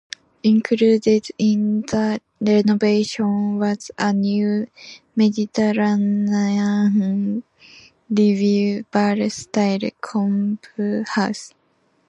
Included 0.41 1.27
in 1.37 1.81
the 1.81 2.19
renovation 2.39 3.59
was 3.59 3.91
a 3.99 4.11
new 4.11 4.65
Mediterranean 5.15 7.43
Revival-style 8.09 9.91
clubhouse. 10.01 11.53